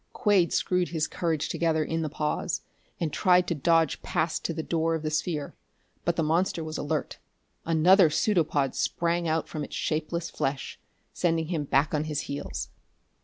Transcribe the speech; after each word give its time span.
Quade 0.13 0.51
screwed 0.51 0.89
his 0.89 1.05
courage 1.05 1.47
together 1.47 1.83
in 1.83 2.01
the 2.01 2.09
pause, 2.09 2.61
and 2.99 3.13
tried 3.13 3.45
to 3.47 3.53
dodge 3.53 4.01
past 4.01 4.43
to 4.43 4.51
the 4.51 4.63
door 4.63 4.95
of 4.95 5.03
the 5.03 5.11
sphere; 5.11 5.53
but 6.05 6.15
the 6.15 6.23
monster 6.23 6.63
was 6.63 6.75
alert: 6.79 7.19
another 7.65 8.09
pseudopod 8.09 8.73
sprang 8.73 9.27
out 9.27 9.47
from 9.47 9.63
its 9.63 9.75
shapeless 9.75 10.31
flesh, 10.31 10.79
sending 11.13 11.49
him 11.49 11.65
back 11.65 11.93
on 11.93 12.05
his 12.05 12.21
heels. 12.21 12.69